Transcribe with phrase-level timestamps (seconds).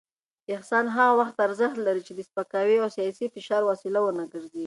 [0.55, 4.59] احسان هغه وخت ارزښت لري چې د سپکاوي او سياسي فشار وسیله ونه ګرځي.